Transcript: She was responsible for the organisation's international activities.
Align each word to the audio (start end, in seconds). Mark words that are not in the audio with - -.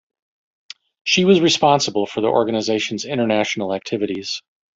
She 1.03 1.25
was 1.25 1.41
responsible 1.41 2.07
for 2.07 2.21
the 2.21 2.27
organisation's 2.27 3.05
international 3.05 3.71
activities. 3.71 4.41